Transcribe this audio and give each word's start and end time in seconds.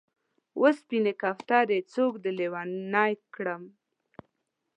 و 0.61 0.63
سپینې 0.79 1.13
کوترې! 1.21 1.79
څوک 1.93 2.13
دې 2.23 2.31
لېونی 2.37 3.11
کړل؟ 3.33 3.63